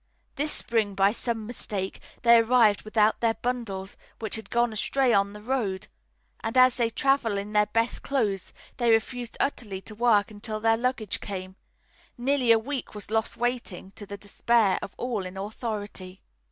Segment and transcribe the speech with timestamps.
[0.33, 5.33] This spring, by some mistake, they arrived without their bundles, which had gone astray on
[5.33, 5.85] the road,
[6.43, 10.75] and, as they travel in their best clothes, they refused utterly to work until their
[10.75, 11.55] luggage came.
[12.17, 16.23] Nearly a week was lost waiting, to the despair of all in authority.